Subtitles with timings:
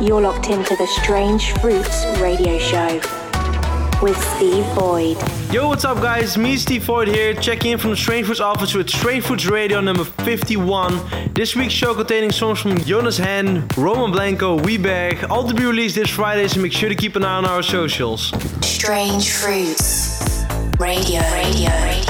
[0.00, 3.00] You're locked into the Strange Fruits radio show
[4.00, 5.16] with Steve Void.
[5.52, 6.38] Yo, what's up, guys?
[6.38, 9.80] Me, Steve Void here, checking in from the Strange Fruits office with Strange Fruits Radio
[9.80, 11.34] number 51.
[11.34, 15.96] This week's show containing songs from Jonas Hen, Roman Blanco, Weberg, all to be released
[15.96, 18.32] this Friday, so make sure to keep an eye on our socials.
[18.64, 20.44] Strange Fruits
[20.78, 21.20] Radio.
[21.32, 21.70] Radio.
[21.70, 22.07] Radio.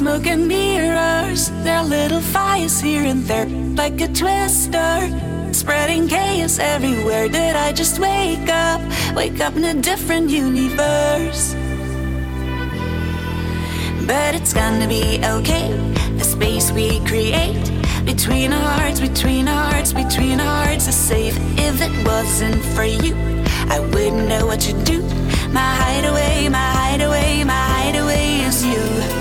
[0.00, 1.50] Smoke and mirrors.
[1.62, 3.44] There are little fires here and there,
[3.76, 4.96] like a twister.
[5.52, 7.28] Spreading chaos everywhere.
[7.28, 8.80] Did I just wake up?
[9.14, 11.54] Wake up in a different universe.
[14.06, 15.68] But it's gonna be okay.
[16.16, 17.66] The space we create
[18.06, 21.36] between our hearts, between our hearts, between our hearts is safe.
[21.68, 23.14] If it wasn't for you,
[23.68, 25.02] I wouldn't know what to do.
[25.52, 29.19] My hideaway, my hideaway, my hideaway is you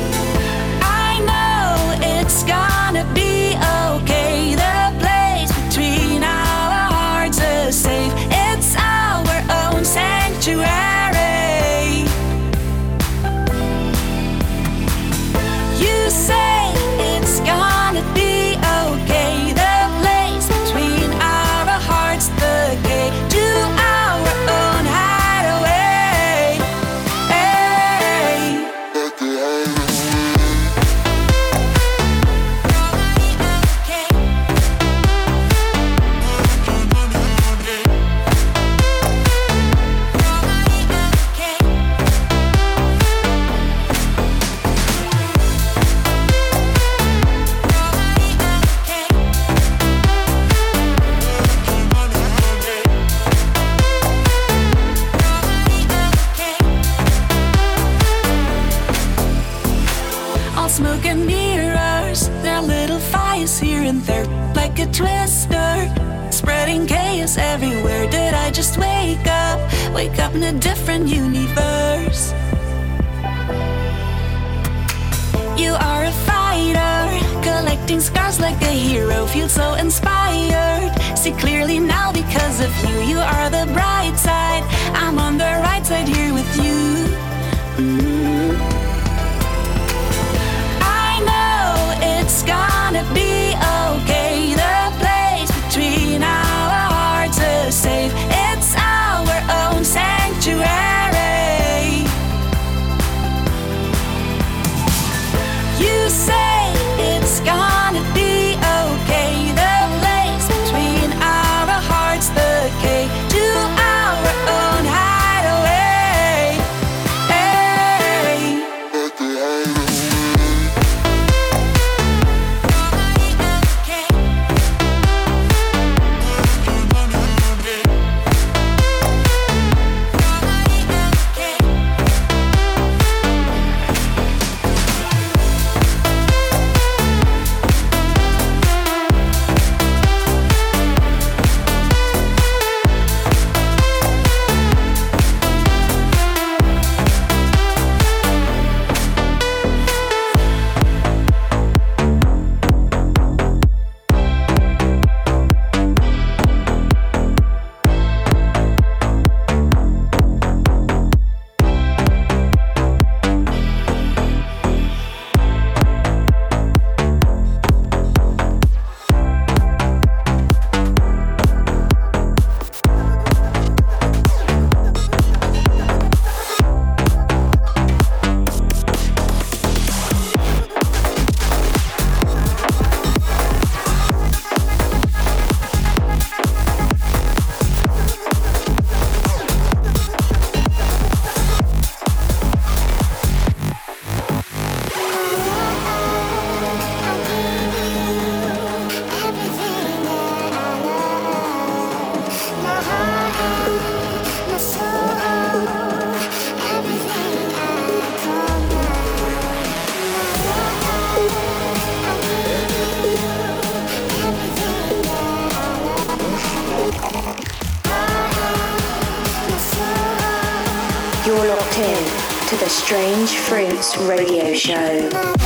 [224.09, 225.38] radio show.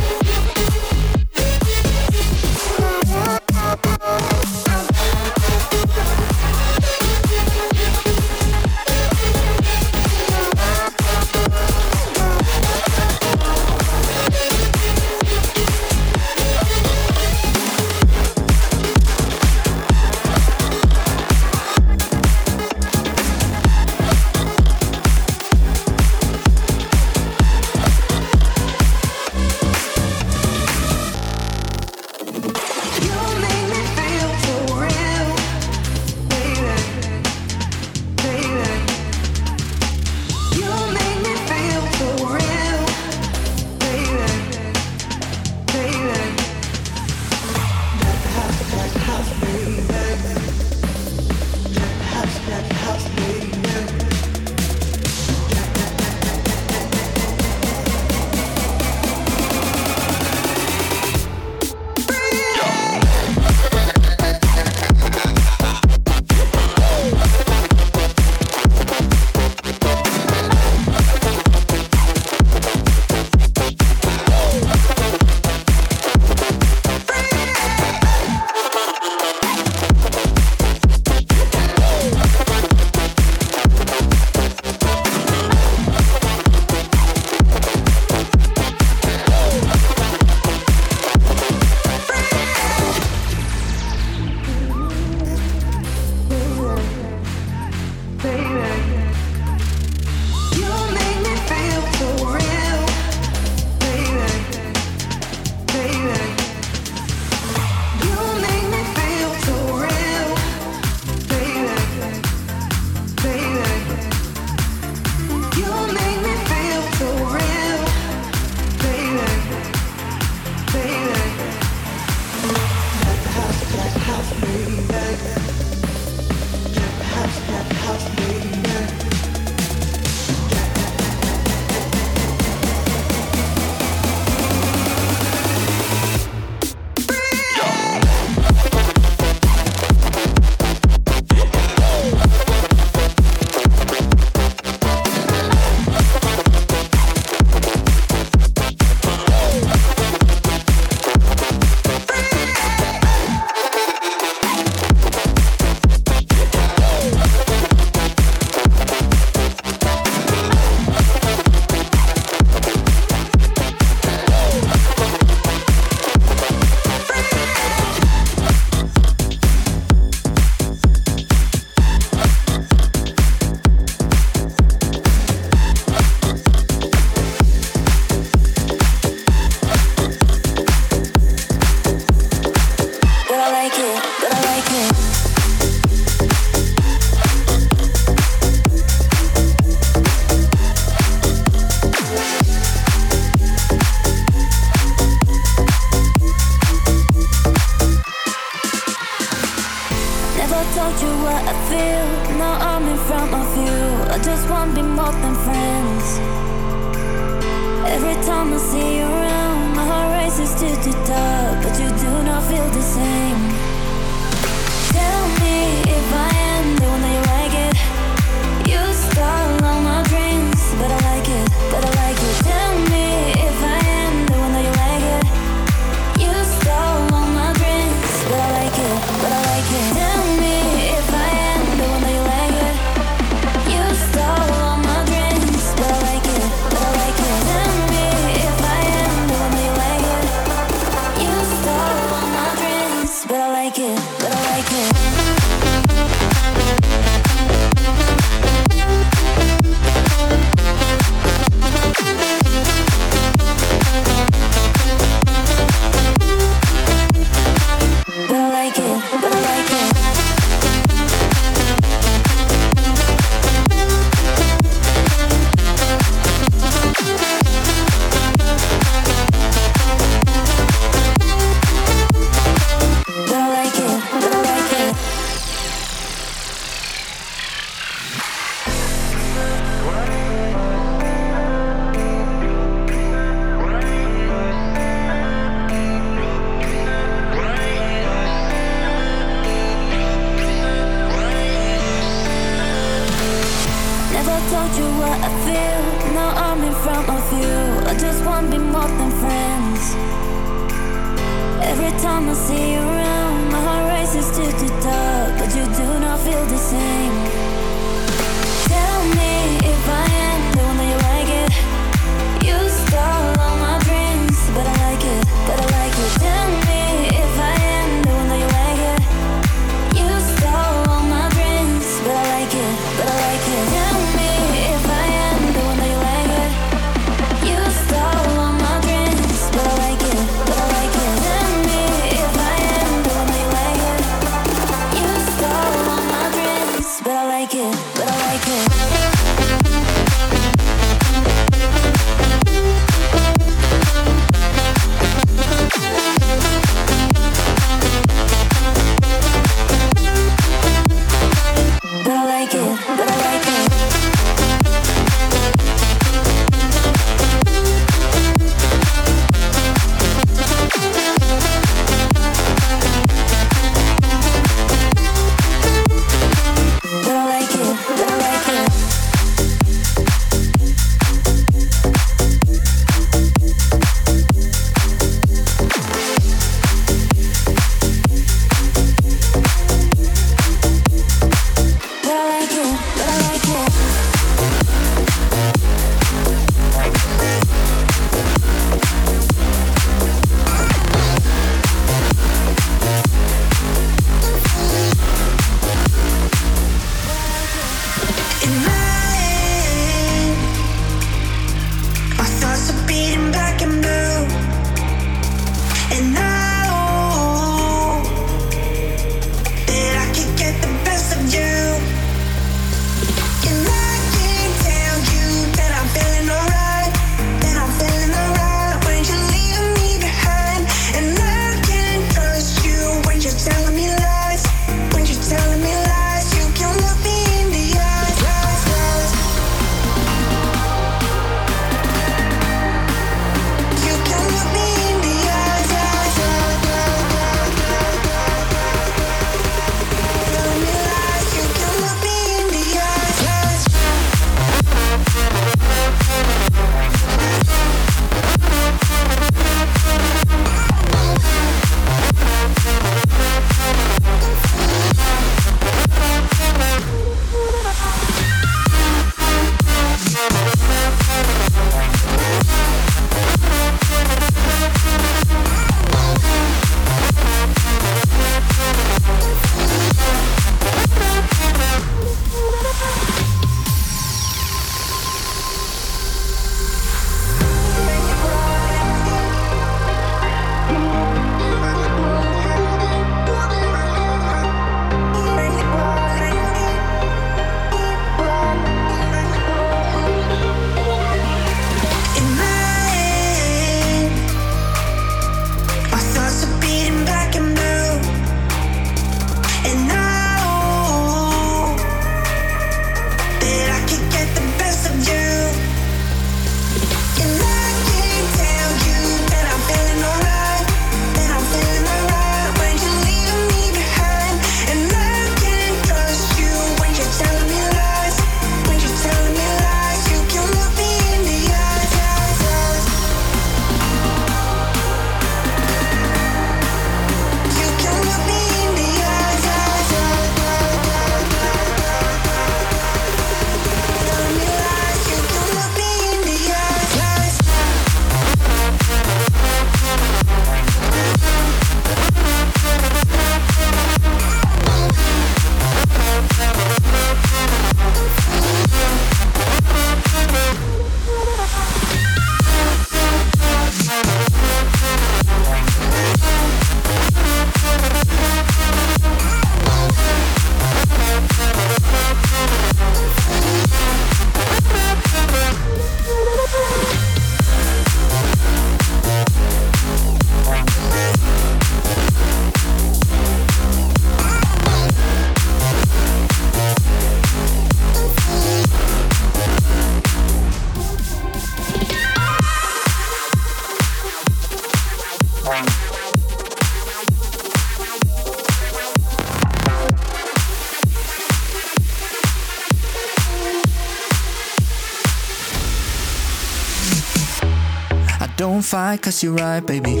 [598.56, 600.00] Don't fight, cause you're right, baby.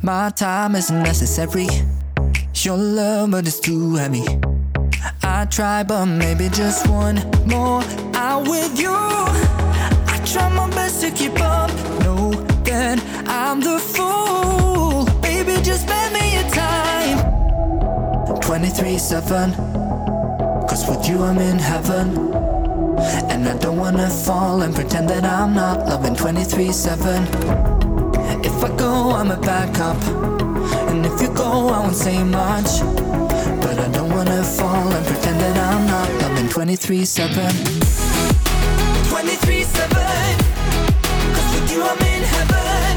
[0.00, 1.66] My time isn't necessary.
[2.54, 4.22] Your love, but it's too heavy.
[5.24, 7.82] I try, but maybe just one more
[8.14, 8.94] out with you.
[8.94, 11.72] I try my best to keep up.
[12.04, 12.30] No,
[12.62, 15.06] then I'm the fool.
[15.20, 17.18] Baby, just spend me your time.
[18.42, 19.54] 23 7.
[20.68, 22.45] Cause with you, I'm in heaven.
[23.36, 27.22] And I don't wanna fall and pretend that I'm not loving 23 7.
[28.42, 30.02] If I go, I'm a backup.
[30.88, 32.80] And if you go, I won't say much.
[33.60, 37.34] But I don't wanna fall and pretend that I'm not loving 23 7.
[39.10, 39.90] 23 7.
[41.36, 42.96] Cause with you, I'm in heaven.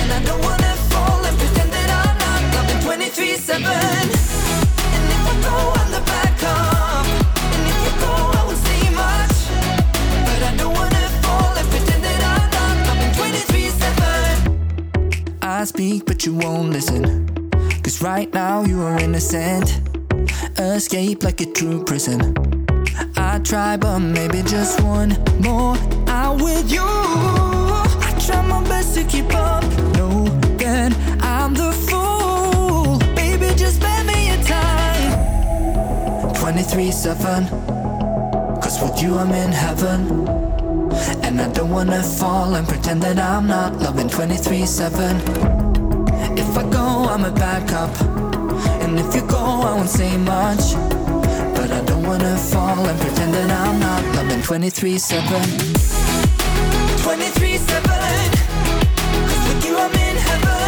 [0.00, 3.66] And I don't wanna fall and pretend that I'm not loving 23 7.
[3.66, 6.26] And if I go, I'm the bad
[15.66, 17.50] speak, but you won't listen.
[17.82, 19.80] Cause right now you are innocent.
[20.58, 22.34] Escape like a true prison.
[23.16, 25.76] I try, but maybe just one more
[26.06, 26.82] out with you.
[26.82, 29.64] I try my best to keep up.
[29.96, 30.24] No,
[30.56, 32.98] then I'm the fool.
[33.14, 35.14] Baby, just spend me your time.
[36.34, 37.48] 23 7.
[38.60, 40.55] Cause with you, I'm in heaven.
[41.38, 45.16] And I don't wanna fall and pretend that I'm not loving 23 7.
[46.38, 47.90] If I go, I'm a bad cop.
[48.80, 50.72] And if you go, I won't say much.
[51.54, 55.42] But I don't wanna fall and pretend that I'm not loving 23 7.
[57.02, 57.90] 23 7.
[59.28, 60.65] Cause with you, I'm in heaven.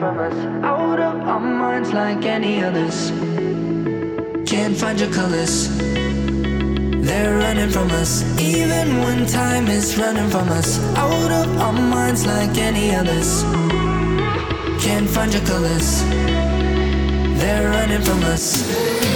[0.00, 0.34] From us,
[0.64, 3.10] out of our minds like any others.
[4.50, 5.68] Can't find your colors.
[7.06, 8.10] They're running from us.
[8.40, 13.42] Even when time is running from us, out of our minds like any others.
[14.82, 16.02] Can't find your colors.
[17.40, 19.09] They're running from us.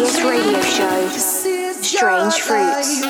[0.00, 1.08] Radio show,
[1.82, 3.09] Strange Fruits.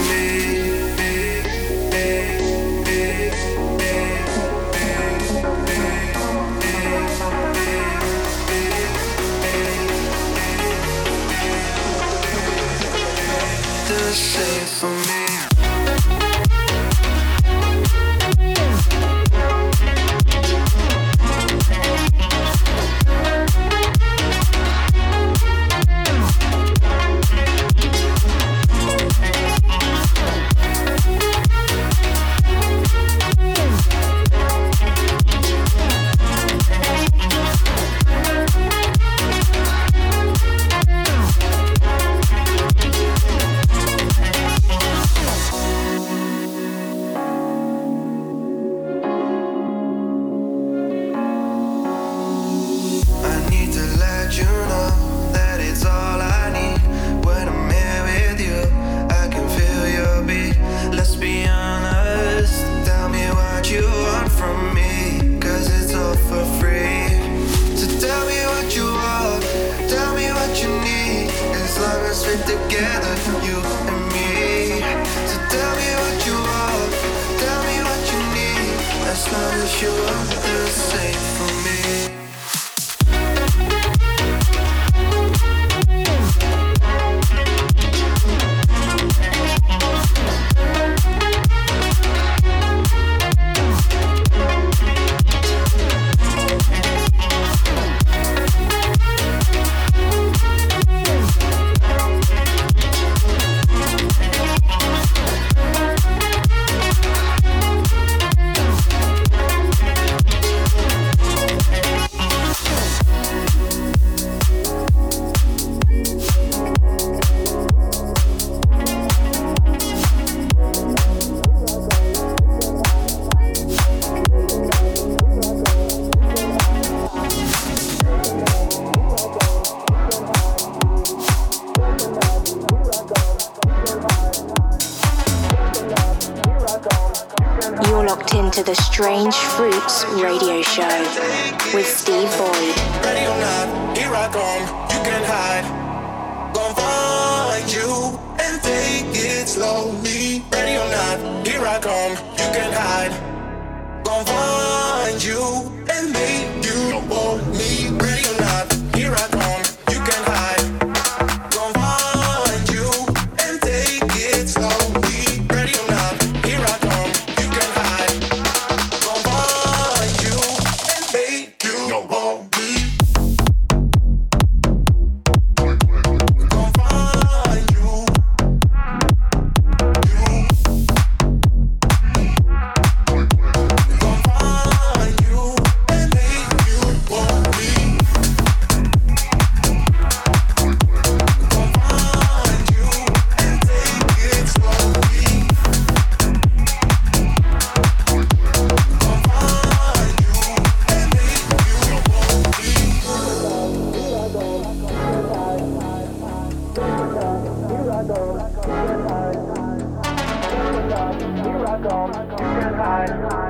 [213.07, 213.40] God.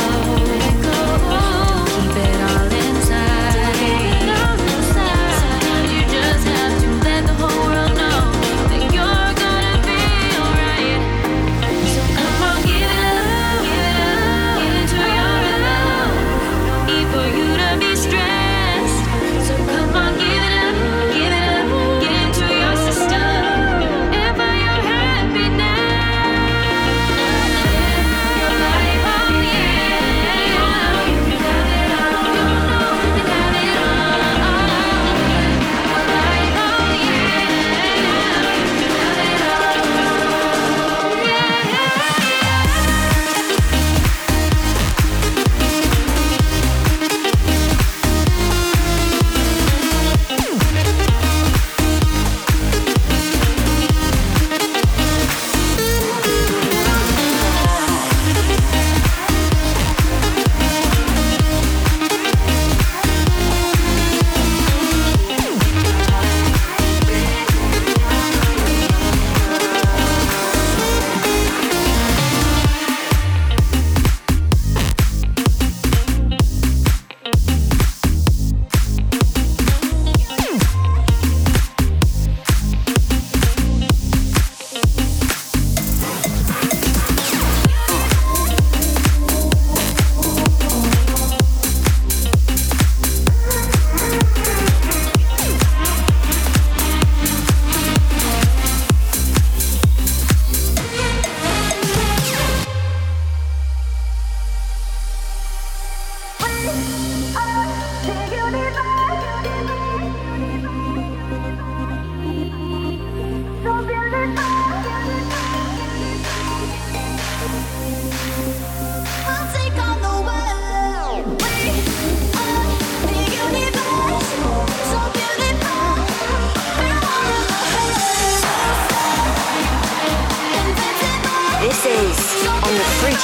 [0.00, 0.67] Oh.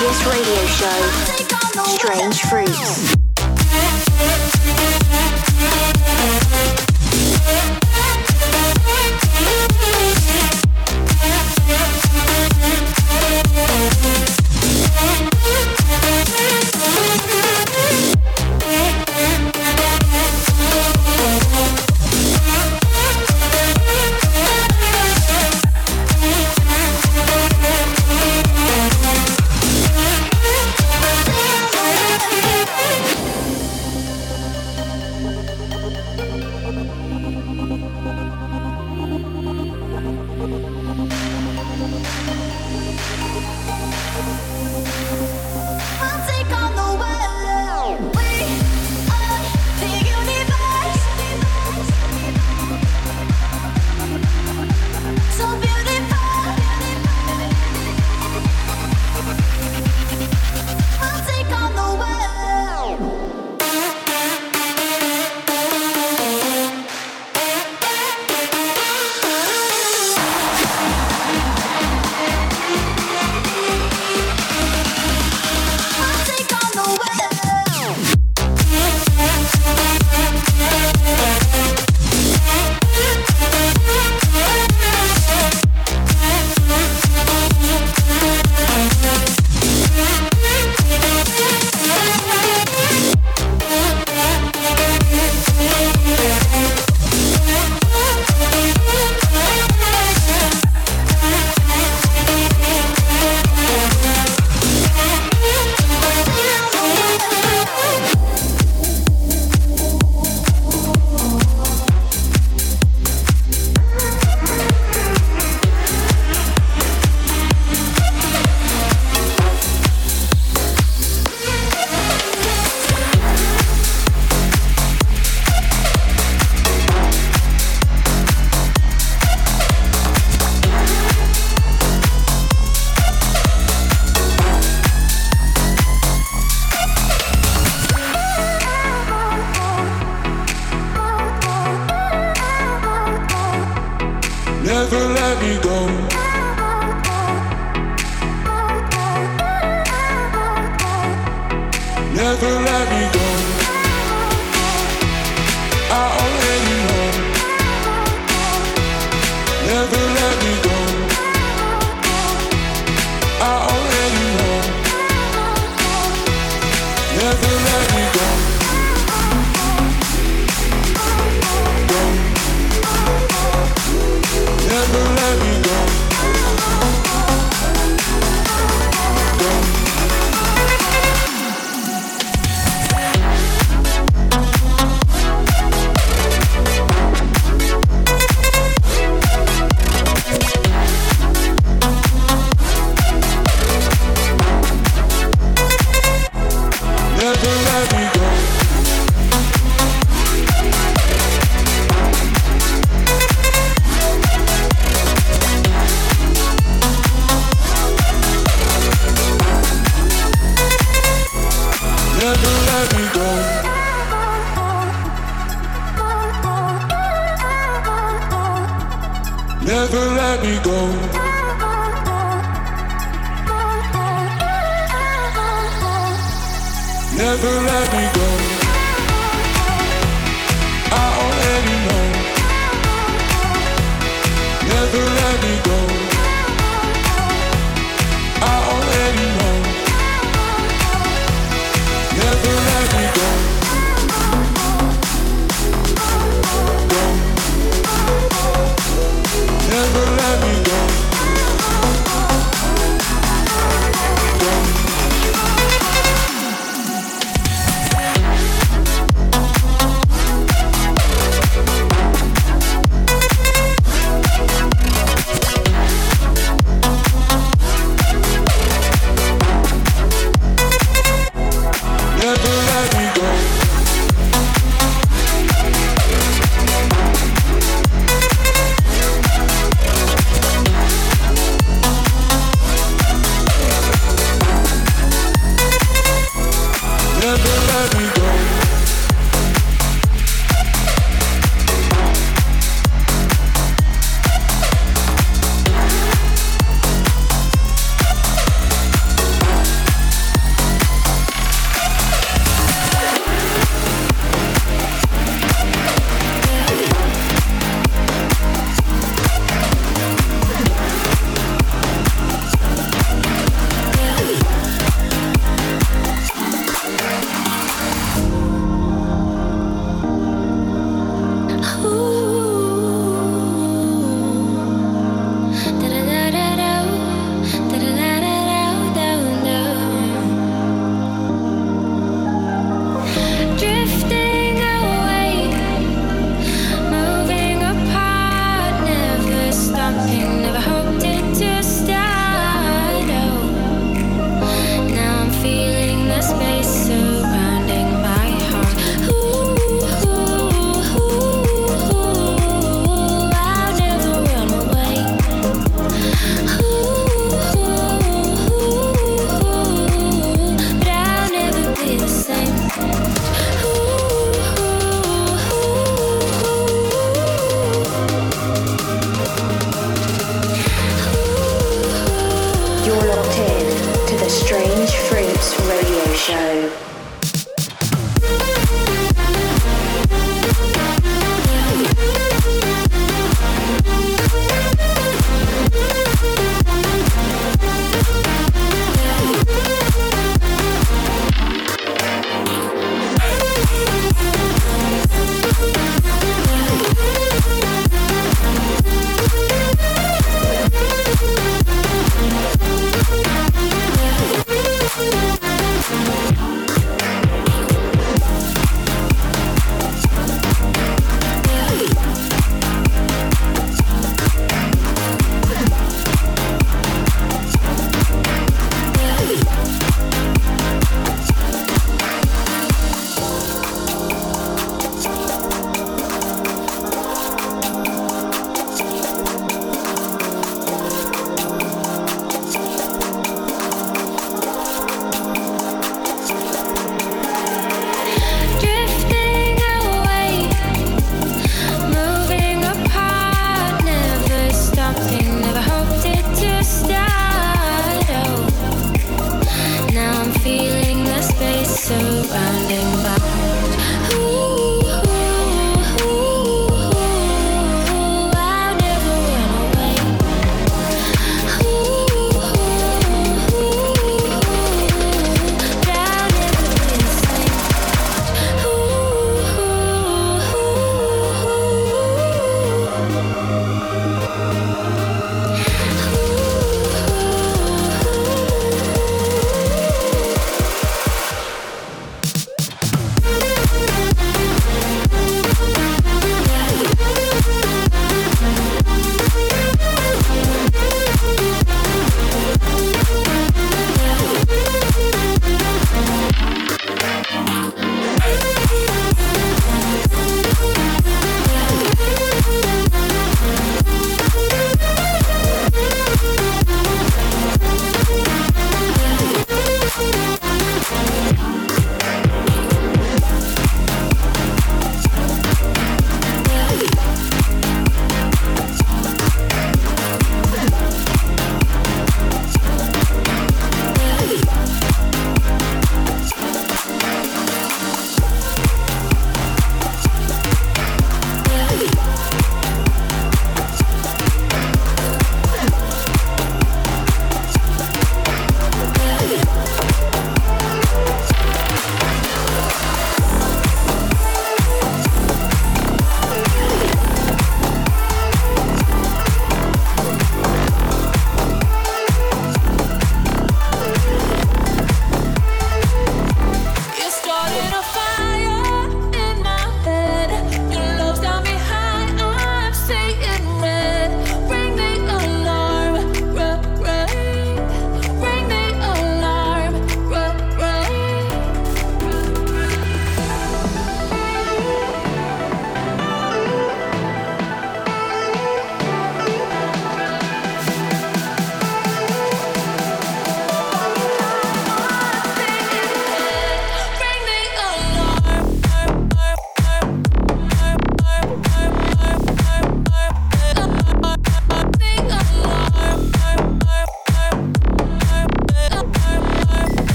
[0.00, 1.84] Radio Show.
[1.84, 3.31] Strange Fruits.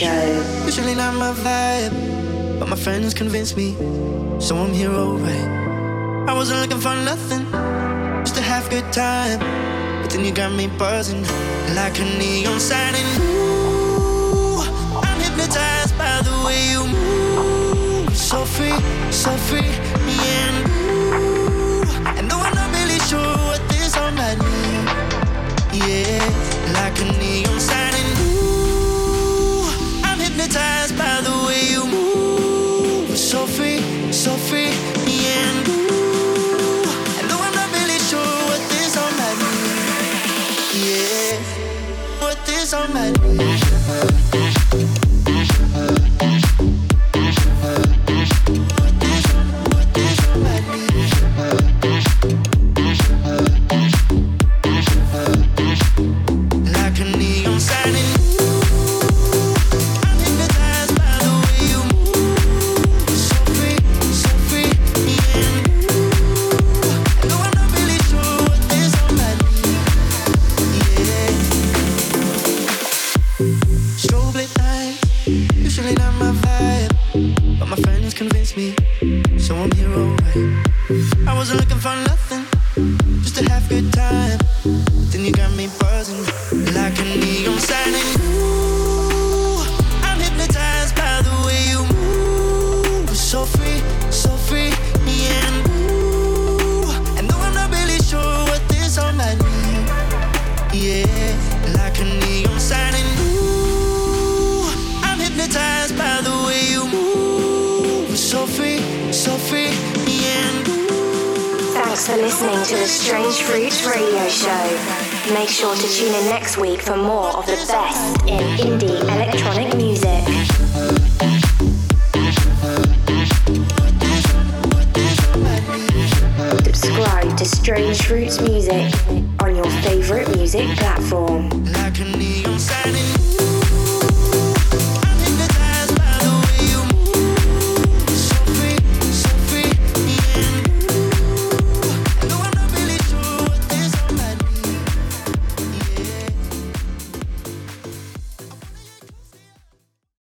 [0.00, 0.80] show.
[0.80, 3.74] really not my vibe, but my friends convinced me,
[4.40, 5.48] so I'm here alright.
[6.28, 7.44] I wasn't looking for nothing,
[8.24, 9.38] just to have good time.
[10.00, 11.22] But then you got me buzzing
[11.74, 14.62] like a neon sign, and ooh,
[15.06, 18.16] I'm hypnotized by the way you move.
[18.16, 18.78] So free,
[19.10, 19.70] so free,
[20.06, 20.69] me and
[30.50, 30.79] time.